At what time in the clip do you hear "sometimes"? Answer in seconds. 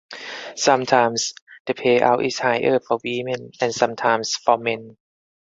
0.55-1.35, 3.71-4.35